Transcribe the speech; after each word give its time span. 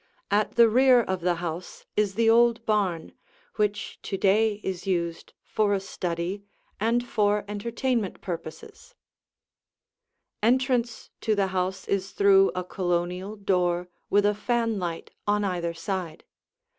At 0.31 0.55
the 0.55 0.67
rear 0.67 0.99
of 0.99 1.21
the 1.21 1.35
house 1.35 1.85
is 1.95 2.15
the 2.15 2.27
old 2.27 2.65
barn, 2.65 3.13
which 3.57 3.99
to 4.01 4.17
day 4.17 4.55
is 4.63 4.87
used 4.87 5.33
for 5.43 5.75
a 5.75 5.79
study 5.79 6.41
and 6.79 7.07
for 7.07 7.45
entertainment 7.47 8.19
purposes. 8.19 8.95
[Illustration: 10.41 10.41
The 10.41 10.47
Hall] 10.47 10.53
Entrance 10.53 11.09
to 11.21 11.35
the 11.35 11.47
house 11.47 11.87
is 11.87 12.11
through 12.13 12.51
a 12.55 12.63
Colonial 12.63 13.35
door 13.35 13.89
with 14.09 14.25
a 14.25 14.33
fanlight 14.33 15.11
on 15.27 15.43
either 15.43 15.75
side. 15.75 16.23